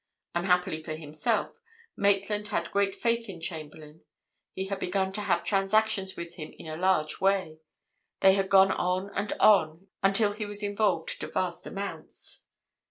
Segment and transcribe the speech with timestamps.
[0.33, 1.61] Unhappily for himself,
[1.95, 4.01] Maitland had great faith in Chamberlayne.
[4.51, 7.59] He had begun to have transactions with him in a large way;
[8.21, 11.27] they had gone on and on in a large way until he was involved to
[11.27, 12.47] vast amounts.